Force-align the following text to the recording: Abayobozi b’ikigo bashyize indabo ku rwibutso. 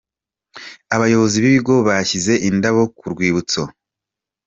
Abayobozi 0.95 1.35
b’ikigo 1.43 1.73
bashyize 1.87 2.33
indabo 2.49 2.81
ku 2.97 3.05
rwibutso. 3.13 3.61